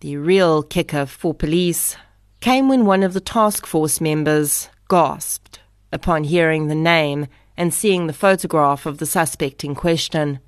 [0.00, 1.94] The real kicker for police
[2.40, 5.60] came when one of the task force members gasped
[5.92, 10.40] upon hearing the name and seeing the photograph of the suspect in question.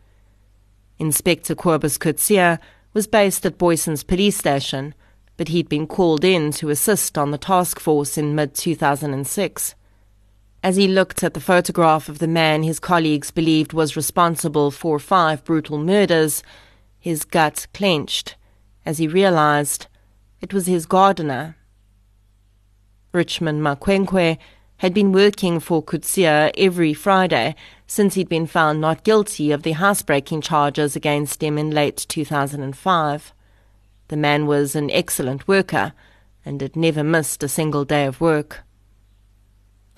[0.99, 2.59] Inspector Cobus Coetzee
[2.95, 4.95] was based at Booysens police station,
[5.37, 9.75] but he'd been called in to assist on the task force in mid 2006.
[10.63, 14.99] As he looked at the photograph of the man his colleagues believed was responsible for
[14.99, 16.43] five brutal murders,
[16.99, 18.37] his gut clenched
[18.85, 19.87] as he realized
[20.41, 21.57] it was his gardener.
[23.13, 24.39] Richmond Makwenkwe
[24.79, 27.55] had been working for Coetzee every Friday
[27.87, 33.33] since he'd been found not guilty of the housebreaking charges against him in late 2005.
[34.09, 35.93] The man was an excellent worker
[36.45, 38.63] and had never missed a single day of work.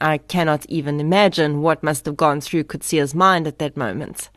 [0.00, 4.28] I cannot even imagine what must have gone through Coetzee's mind at that moment.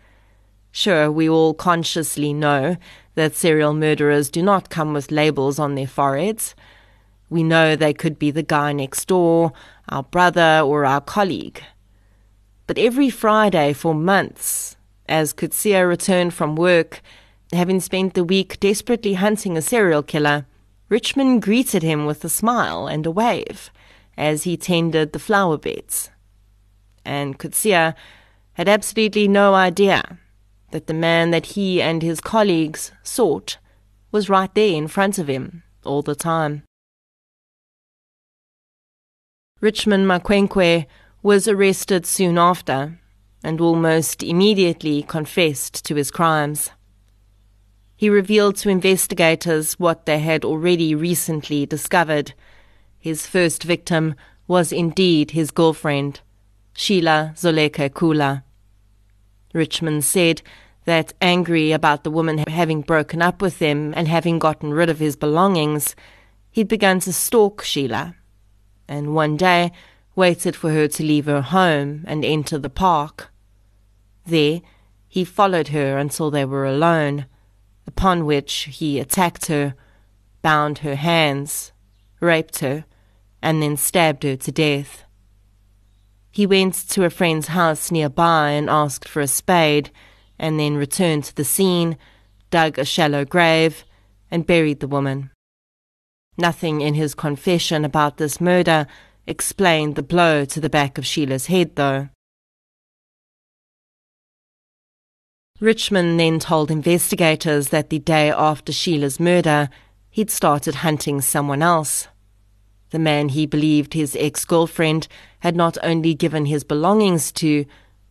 [0.77, 2.77] Sure, we all consciously know
[3.15, 6.53] that serial murderers do not come with labels on their foreheads.
[7.31, 9.53] We know they could be the guy next door,
[9.89, 11.63] our brother, or our colleague.
[12.67, 14.75] But every Friday for months,
[15.09, 17.01] as Coetzee returned from work,
[17.51, 20.45] having spent the week desperately hunting a serial killer,
[20.89, 23.71] Richmond greeted him with a smile and a wave
[24.15, 26.11] as he tended the flower beds.
[27.03, 27.95] And Coetzee
[28.53, 30.19] had absolutely no idea
[30.71, 33.57] that the man that he and his colleagues sought
[34.11, 36.63] was right there in front of him all the time.
[39.59, 40.85] Richmond Makwenkwe
[41.23, 42.99] was arrested soon after
[43.43, 46.71] and almost immediately confessed to his crimes.
[47.95, 52.33] He revealed to investigators what they had already recently discovered.
[52.99, 54.15] His first victim
[54.47, 56.21] was indeed his girlfriend,
[56.73, 58.43] Sheila Zoleka Kula.
[59.53, 60.41] Richmond said
[60.85, 64.99] that angry about the woman having broken up with him and having gotten rid of
[64.99, 65.95] his belongings,
[66.51, 68.15] he'd begun to stalk Sheila,
[68.87, 69.71] and one day
[70.15, 73.29] waited for her to leave her home and enter the park.
[74.25, 74.61] There,
[75.07, 77.25] he followed her until they were alone,
[77.85, 79.75] upon which he attacked her,
[80.41, 81.71] bound her hands,
[82.19, 82.85] raped her,
[83.41, 85.03] and then stabbed her to death.
[86.37, 89.89] He went to a friend's house nearby and asked for a spade,
[90.37, 91.97] and then returned to the scene,
[92.51, 93.83] dug a shallow grave,
[94.29, 95.31] and buried the woman.
[96.37, 98.85] Nothing in his confession about this murder
[99.25, 102.09] explained the blow to the back of Sheila's head, though.
[105.59, 109.69] Richmond then told investigators that the day after Sheila's murder,
[110.11, 112.07] he'd started hunting someone else.
[112.91, 115.07] The man he believed his ex girlfriend
[115.39, 117.65] had not only given his belongings to,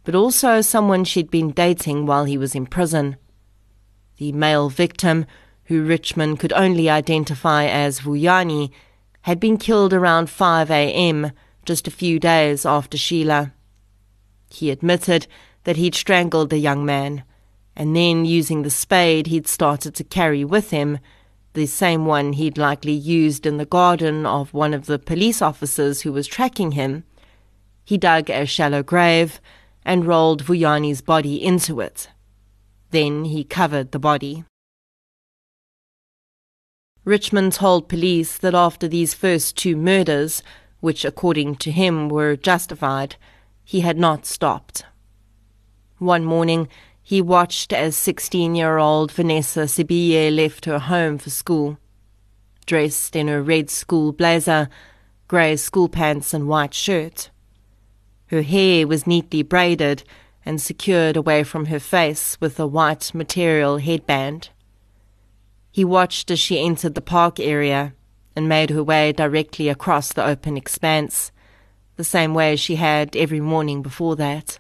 [0.04, 3.16] but also someone she'd been dating while he was in prison.
[4.18, 5.26] The male victim,
[5.64, 8.70] who Richmond could only identify as Vuyani,
[9.22, 11.32] had been killed around 5 a.m.,
[11.64, 13.53] just a few days after Sheila.
[14.48, 15.26] He admitted
[15.64, 17.24] that he'd strangled the young man,
[17.74, 21.01] and then, using the spade he'd started to carry with him,
[21.55, 26.03] the same one he'd likely used in the garden of one of the police officers
[26.03, 27.03] who was tracking him,
[27.87, 29.41] he dug a shallow grave
[29.84, 32.11] and rolled Vuyani's body into it.
[32.91, 34.45] Then he covered the body.
[37.05, 40.43] Richmond told police that after these first two murders,
[40.80, 43.14] which according to him were justified,
[43.62, 44.84] he had not stopped.
[45.99, 46.68] One morning,
[47.01, 51.78] he watched as 16 year old Vanessa Sibiye left her home for school.
[52.66, 54.68] Dressed in her red school blazer,
[55.28, 57.30] grey school pants, and white shirt.
[58.29, 60.03] Her hair was neatly braided
[60.45, 64.51] and secured away from her face with a white material headband.
[65.70, 67.95] He watched as she entered the park area
[68.35, 71.33] and made her way directly across the open expanse,
[71.97, 74.59] the same way she had every morning before that.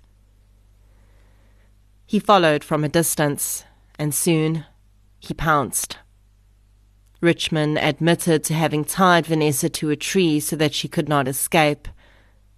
[2.06, 3.64] He followed from a distance,
[3.98, 4.64] and soon
[5.18, 5.98] he pounced.
[7.20, 11.88] Richmond admitted to having tied Vanessa to a tree so that she could not escape,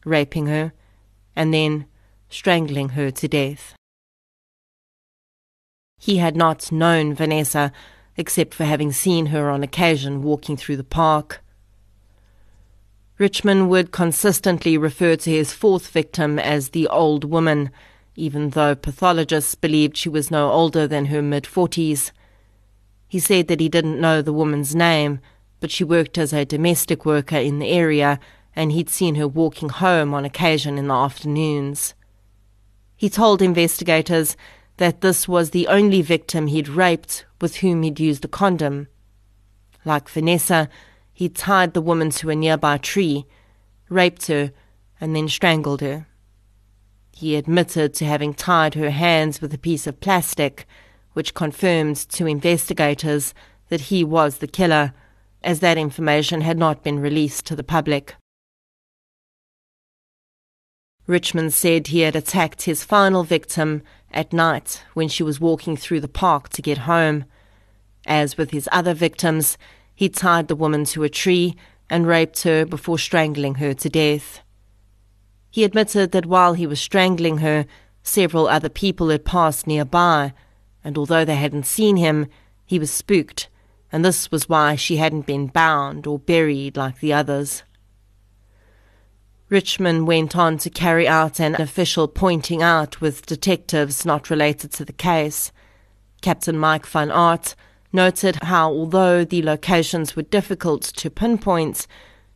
[0.04, 0.72] raping her,
[1.38, 1.86] and then
[2.28, 3.74] strangling her to death.
[6.00, 7.72] He had not known Vanessa
[8.16, 11.40] except for having seen her on occasion walking through the park.
[13.18, 17.70] Richmond would consistently refer to his fourth victim as the old woman,
[18.16, 22.12] even though pathologists believed she was no older than her mid forties.
[23.06, 25.20] He said that he didn't know the woman's name,
[25.60, 28.18] but she worked as a domestic worker in the area
[28.54, 31.94] and he'd seen her walking home on occasion in the afternoons.
[32.96, 34.36] He told investigators
[34.78, 38.88] that this was the only victim he'd raped with whom he'd used a condom.
[39.84, 40.68] Like Vanessa,
[41.12, 43.26] he tied the woman to a nearby tree,
[43.88, 44.52] raped her,
[45.00, 46.06] and then strangled her.
[47.12, 50.66] He admitted to having tied her hands with a piece of plastic
[51.12, 53.34] which confirmed to investigators
[53.70, 54.92] that he was the killer,
[55.42, 58.14] as that information had not been released to the public.
[61.08, 63.82] Richmond said he had attacked his final victim
[64.12, 67.24] at night when she was walking through the park to get home.
[68.06, 69.58] As with his other victims,
[69.92, 71.56] he tied the woman to a tree
[71.90, 74.42] and raped her before strangling her to death.
[75.50, 77.66] He admitted that while he was strangling her,
[78.04, 80.32] several other people had passed nearby
[80.84, 82.26] and although they hadn't seen him,
[82.64, 83.48] he was spooked,
[83.92, 87.62] and this was why she hadn't been bound or buried like the others.
[89.50, 94.84] Richmond went on to carry out an official pointing out with detectives not related to
[94.84, 95.52] the case.
[96.20, 97.54] Captain Mike van Aert
[97.90, 101.86] noted how, although the locations were difficult to pinpoint,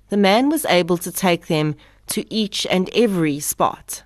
[0.08, 1.74] the man was able to take them
[2.06, 4.04] to each and every spot,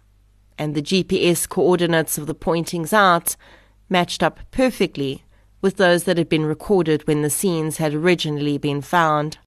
[0.59, 3.37] and the GPS coordinates of the pointings out
[3.89, 5.23] matched up perfectly
[5.61, 9.39] with those that had been recorded when the scenes had originally been found.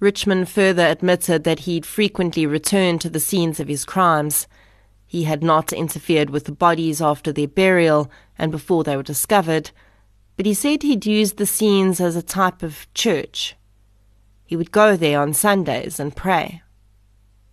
[0.00, 4.46] Richmond further admitted that he'd frequently returned to the scenes of his crimes.
[5.06, 9.70] He had not interfered with the bodies after their burial and before they were discovered,
[10.36, 13.54] but he said he'd used the scenes as a type of church.
[14.44, 16.62] He would go there on Sundays and pray.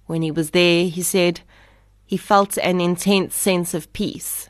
[0.08, 1.42] When he was there, he said,
[2.06, 4.50] he felt an intense sense of peace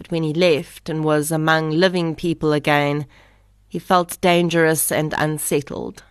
[0.00, 3.04] but when he left and was among living people again,
[3.68, 6.02] he felt dangerous and unsettled.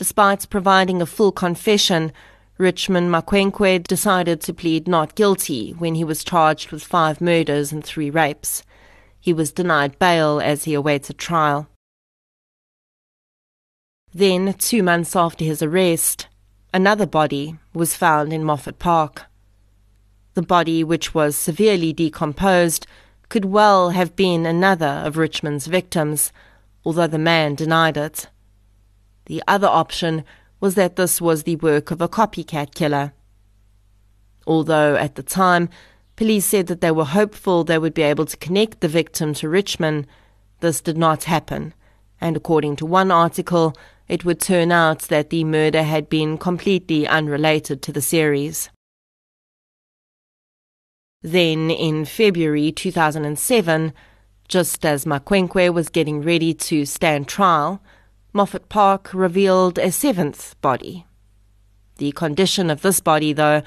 [0.00, 2.10] Despite providing a full confession,
[2.56, 7.84] Richmond Makwenkwe decided to plead not guilty when he was charged with five murders and
[7.84, 8.62] three rapes.
[9.20, 11.68] He was denied bail as he awaits a trial.
[14.14, 16.28] Then, two months after his arrest,
[16.72, 19.26] another body was found in Moffat Park.
[20.32, 22.86] The body, which was severely decomposed,
[23.28, 26.32] could well have been another of Richmond's victims,
[26.86, 28.28] although the man denied it.
[29.26, 30.24] The other option
[30.60, 33.12] was that this was the work of a copycat killer.
[34.46, 35.68] Although at the time,
[36.16, 39.48] police said that they were hopeful they would be able to connect the victim to
[39.48, 40.06] Richmond,
[40.60, 41.72] this did not happen,
[42.20, 43.74] and according to one article,
[44.08, 48.68] it would turn out that the murder had been completely unrelated to the series.
[51.22, 53.92] Then, in February 2007,
[54.48, 57.80] just as Makwenkwe was getting ready to stand trial,
[58.32, 61.04] Moffat Park revealed a seventh body.
[61.96, 63.62] The condition of this body, though,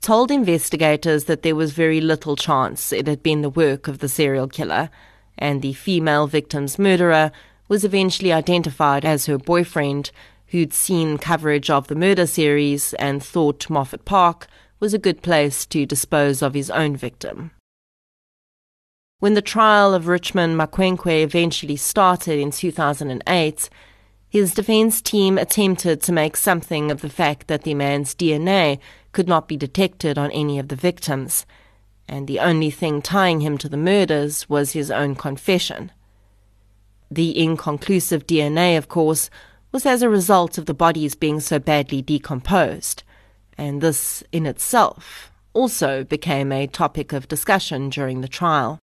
[0.00, 4.08] told investigators that there was very little chance it had been the work of the
[4.08, 4.88] serial killer,
[5.36, 7.30] and the female victim's murderer
[7.68, 10.10] was eventually identified as her boyfriend,
[10.46, 14.46] who'd seen coverage of the murder series and thought Moffat Park
[14.80, 17.50] was a good place to dispose of his own victim.
[19.18, 23.68] When the trial of Richmond Makwenkwe eventually started in 2008,
[24.36, 28.78] his defense team attempted to make something of the fact that the man's DNA
[29.12, 31.46] could not be detected on any of the victims,
[32.06, 35.90] and the only thing tying him to the murders was his own confession.
[37.10, 39.30] The inconclusive DNA, of course,
[39.72, 43.02] was as a result of the bodies being so badly decomposed
[43.58, 48.78] and this in itself also became a topic of discussion during the trial.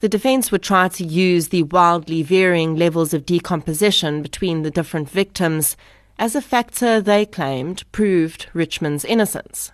[0.00, 5.10] The defense would try to use the wildly varying levels of decomposition between the different
[5.10, 5.76] victims
[6.18, 9.72] as a factor they claimed proved Richmond's innocence.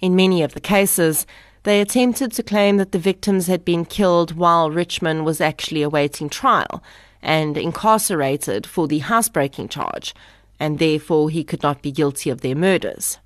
[0.00, 1.26] In many of the cases,
[1.62, 6.28] they attempted to claim that the victims had been killed while Richmond was actually awaiting
[6.28, 6.82] trial
[7.22, 10.14] and incarcerated for the housebreaking charge,
[10.58, 13.18] and therefore he could not be guilty of their murders.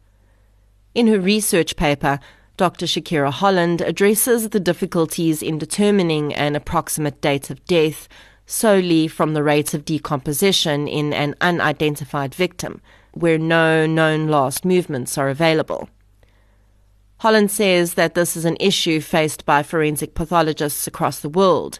[0.94, 2.18] In her research paper,
[2.56, 2.86] Dr.
[2.86, 8.08] Shakira Holland addresses the difficulties in determining an approximate date of death
[8.46, 12.80] solely from the rate of decomposition in an unidentified victim,
[13.12, 15.88] where no known last movements are available.
[17.18, 21.78] Holland says that this is an issue faced by forensic pathologists across the world,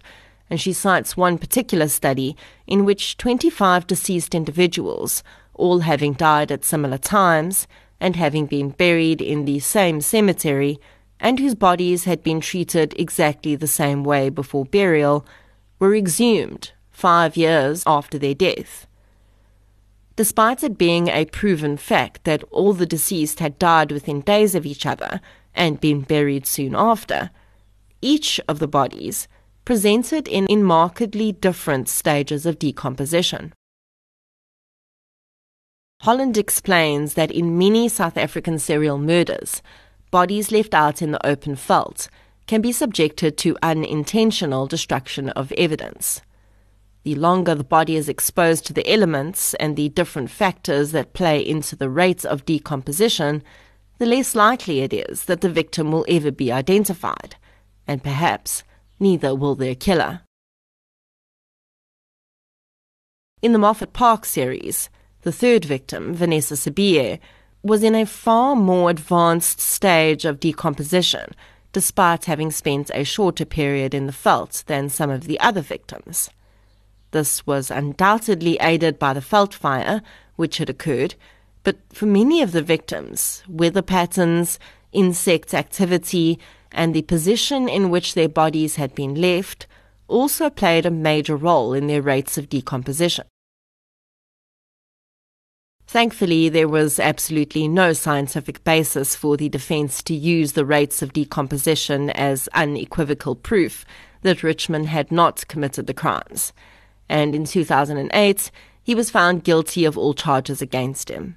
[0.51, 5.23] and she cites one particular study in which 25 deceased individuals,
[5.55, 7.69] all having died at similar times,
[8.01, 10.79] and having been buried in the same cemetery,
[11.21, 15.25] and whose bodies had been treated exactly the same way before burial,
[15.79, 18.87] were exhumed five years after their death.
[20.17, 24.65] Despite it being a proven fact that all the deceased had died within days of
[24.65, 25.21] each other
[25.55, 27.31] and been buried soon after,
[28.01, 29.27] each of the bodies
[29.65, 33.53] presented in, in markedly different stages of decomposition.
[36.05, 39.63] Holland explains that in many South African serial murders,
[40.11, 42.09] bodies left out in the open veld
[42.47, 46.21] can be subjected to unintentional destruction of evidence.
[47.05, 51.41] The longer the body is exposed to the elements and the different factors that play
[51.41, 53.43] into the rates of decomposition,
[53.97, 57.37] the less likely it is that the victim will ever be identified,
[57.87, 58.63] and perhaps
[59.01, 60.21] neither will their killer.
[63.41, 64.91] In the Moffat Park series,
[65.25, 67.19] the third victim, Vanessa Sibiye,
[67.63, 71.33] was in a far more advanced stage of decomposition,
[71.73, 76.29] despite having spent a shorter period in the veld than some of the other victims.
[77.13, 80.03] This was undoubtedly aided by the veld fire,
[80.37, 81.15] which had occurred,
[81.63, 84.59] but for many of the victims, weather patterns,
[84.93, 86.39] insect activity,
[86.71, 89.67] and the position in which their bodies had been left
[90.07, 93.25] also played a major role in their rates of decomposition.
[95.95, 101.13] Thankfully, there was absolutely no scientific basis for the defense to use the rates of
[101.13, 103.87] decomposition as unequivocal proof
[104.23, 106.53] that Richmond had not committed the crimes.
[107.09, 108.51] And in 2008,
[108.83, 111.37] he was found guilty of all charges against him.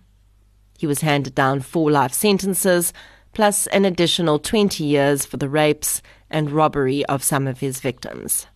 [0.80, 2.93] He was handed down four life sentences,
[3.34, 6.01] plus an additional 20 years for the rapes
[6.32, 8.47] and robbery of some of his victims.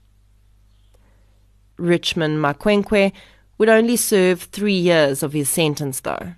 [1.77, 3.11] Richmond Makwenkwe
[3.61, 6.33] would only serve three years of his sentence, though,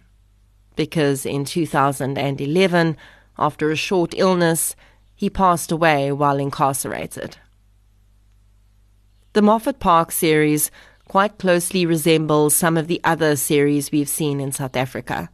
[0.76, 2.98] because in 2011,
[3.40, 4.76] after a short illness,
[5.16, 7.38] he passed away while incarcerated.
[9.32, 10.70] The Moffat Park series
[11.08, 15.30] quite closely resembles some of the other series we've seen in South Africa.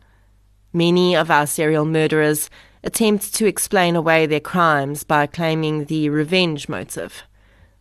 [0.71, 2.51] Many of our serial murderers
[2.83, 7.23] attempt to explain away their crimes by claiming the revenge motive.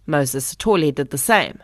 [0.07, 1.59] Moses Sithole did the same.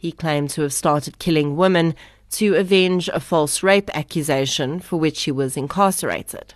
[0.00, 1.94] He claimed to have started killing women
[2.30, 6.54] to avenge a false rape accusation for which he was incarcerated.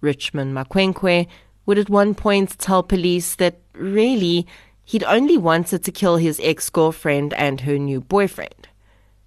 [0.00, 1.28] Richmond Makwenkwe
[1.64, 4.48] would at one point tell police that really
[4.82, 8.66] he'd only wanted to kill his ex girlfriend and her new boyfriend,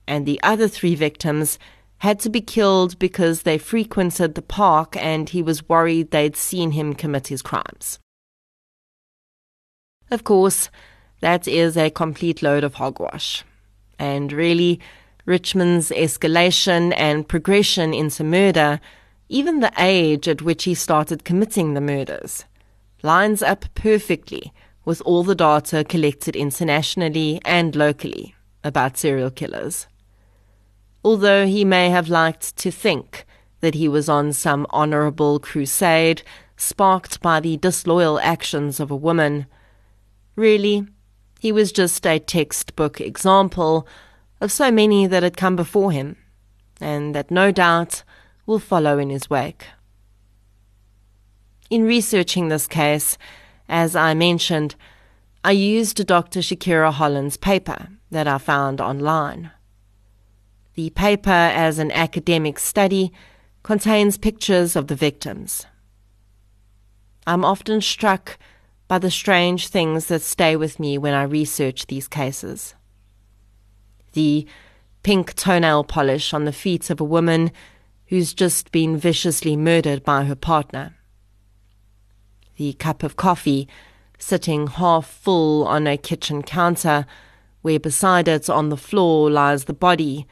[0.06, 1.58] and the other three victims
[2.00, 6.72] had to be killed because they frequented the park and he was worried they'd seen
[6.72, 8.00] him commit his crimes.
[10.12, 10.70] Of course,
[11.24, 13.46] that is a complete load of hogwash.
[13.98, 14.82] And really,
[15.26, 18.82] Richmond's escalation and progression into murder,
[19.30, 22.44] even the age at which he started committing the murders,
[23.04, 24.52] lines up perfectly
[24.84, 29.88] with all the data collected internationally and locally about serial killers.
[31.06, 33.26] Although he may have liked to think
[33.62, 36.22] that he was on some honorable crusade
[36.58, 39.46] sparked by the disloyal actions of a woman,
[40.36, 40.86] really,
[41.44, 43.86] he was just a textbook example
[44.40, 46.16] of so many that had come before him,
[46.80, 48.04] and that no doubt
[48.46, 49.66] will follow in his wake.
[51.70, 53.18] In researching this case,
[53.68, 54.76] as I mentioned,
[55.44, 56.40] I used Dr.
[56.40, 59.52] Shakira Holland's paper that I found online.
[60.76, 61.30] The paper,
[61.66, 63.12] as an academic study,
[63.64, 65.66] contains pictures of the victims.
[67.28, 68.38] I'm often struck
[68.88, 72.76] by the strange things that stay with me when I research these cases.
[74.14, 74.46] The
[75.02, 77.52] pink toenail polish on the feet of a woman
[78.08, 80.96] who's just been viciously murdered by her partner.
[82.58, 83.68] The cup of coffee
[84.20, 87.06] sitting half full on a kitchen counter,
[87.62, 90.28] where beside it on the floor lies the body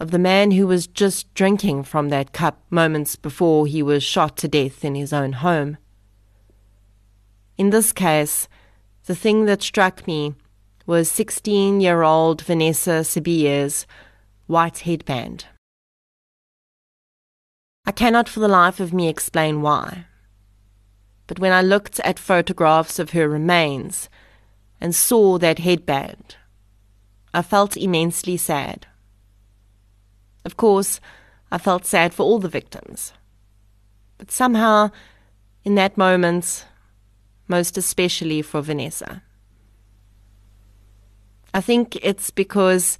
[0.00, 4.36] of the man who was just drinking from that cup moments before he was shot
[4.36, 5.76] to death in his own home
[7.56, 8.48] In this case,
[9.06, 10.34] the thing that struck me
[10.86, 13.86] was 16 year old Vanessa Sibiye's
[14.46, 15.46] white headband.
[17.86, 20.06] I cannot for the life of me explain why.
[21.26, 24.08] But when I looked at photographs of her remains
[24.80, 26.36] and saw that headband,
[27.32, 28.86] I felt immensely sad.
[30.44, 31.00] Of course,
[31.50, 33.12] I felt sad for all the victims.
[34.18, 34.90] But somehow,
[35.64, 36.66] in that moment,
[37.48, 39.22] most especially for Vanessa.
[41.52, 42.98] I think it's because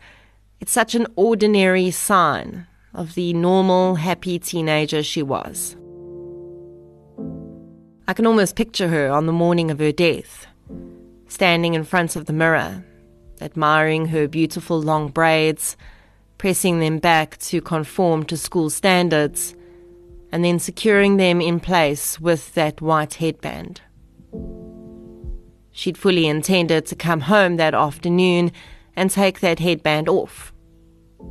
[0.60, 5.76] it's such an ordinary sign of the normal, happy teenager she was.
[8.06, 10.46] I can almost picture her on the morning of her death,
[11.26, 12.84] standing in front of the mirror,
[13.40, 15.76] admiring her beautiful long braids,
[16.38, 19.54] pressing them back to conform to school standards,
[20.30, 23.80] and then securing them in place with that white headband.
[25.72, 28.52] She'd fully intended to come home that afternoon
[28.94, 30.52] and take that headband off.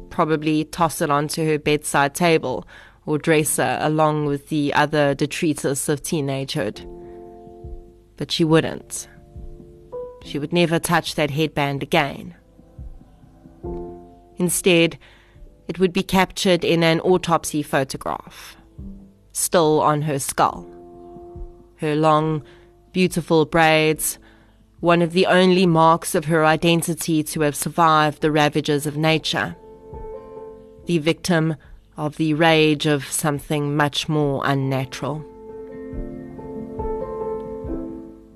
[0.10, 2.68] Probably toss it onto her bedside table
[3.06, 6.86] or dresser along with the other detritus of teenagehood.
[8.18, 9.08] But she wouldn't.
[10.24, 12.36] She would never touch that headband again.
[14.38, 14.98] Instead,
[15.68, 18.58] it would be captured in an autopsy photograph,
[19.32, 20.70] still on her skull.
[21.78, 22.44] Her long,
[22.94, 24.20] beautiful braids,
[24.80, 29.56] one of the only marks of her identity to have survived the ravages of nature.
[30.86, 31.56] The victim
[31.98, 35.26] of the rage of something much more unnatural.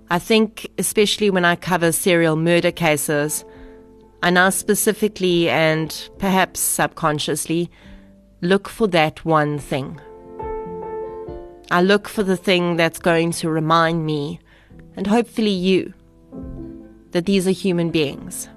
[0.10, 3.44] I think, especially when I cover serial murder cases,
[4.24, 7.70] I now specifically and perhaps subconsciously
[8.42, 10.00] look for that one thing.
[11.70, 14.40] I look for the thing that's going to remind me,
[14.98, 15.94] and hopefully you,
[17.12, 18.50] that these are human beings.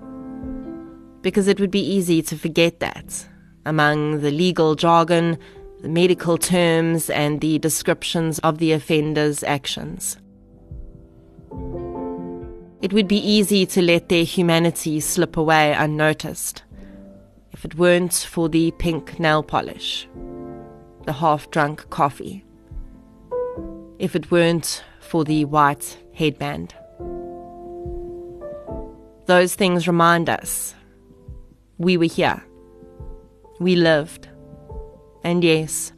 [1.23, 3.29] Because it would be easy to forget that
[3.67, 5.39] among the legal jargon,
[5.83, 10.17] the medical terms, and the descriptions of the offender's actions.
[12.81, 16.63] It would be easy to let their humanity slip away unnoticed
[17.53, 20.09] if it weren't for the pink nail polish,
[21.05, 22.43] the half drunk coffee,
[23.99, 26.75] if it weren't for the white headband.
[29.27, 30.75] Those things remind us
[31.79, 32.43] we were here
[33.61, 34.27] we lived.
[35.23, 35.93] And yes,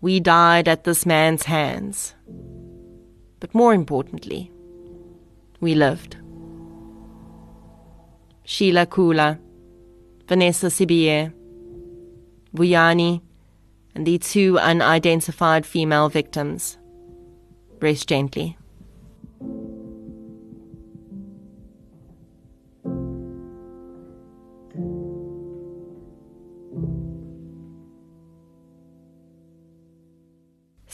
[0.00, 2.14] we died at this man's hands.
[3.40, 4.50] But more importantly,
[5.60, 6.16] we lived.
[8.44, 9.38] Sheila Kula,
[10.26, 11.32] Vanessa Sibiye,
[12.56, 13.20] Vuyani,
[13.94, 16.77] and the two unidentified female victims.
[17.80, 18.56] Rest gently.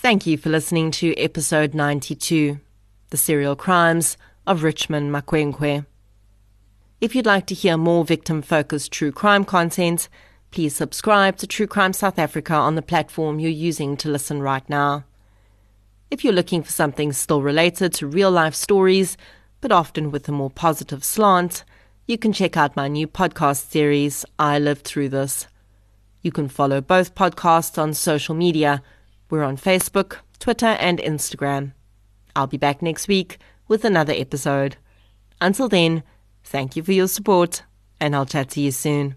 [0.04, 2.60] Thank you for listening to episode 92
[3.08, 5.86] The Serial Crimes of Richmond Makwenkwe.
[7.00, 10.10] If you'd like to hear more victim focused true crime content,
[10.50, 14.68] please subscribe to True Crime South Africa on the platform you're using to listen right
[14.68, 15.04] now.
[16.10, 19.16] If you're looking for something still related to real life stories,
[19.60, 21.64] but often with a more positive slant,
[22.06, 25.46] you can check out my new podcast series, I Lived Through This.
[26.22, 28.82] You can follow both podcasts on social media
[29.30, 31.72] we're on Facebook, Twitter, and Instagram.
[32.36, 34.76] I'll be back next week with another episode.
[35.40, 36.02] Until then,
[36.44, 37.64] thank you for your support,
[38.00, 39.16] and I'll chat to you soon.